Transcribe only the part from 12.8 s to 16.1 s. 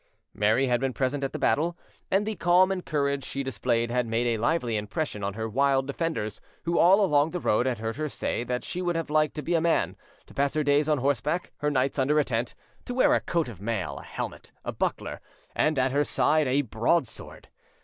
to wear a coat of mail, a helmet, a buckler, and at her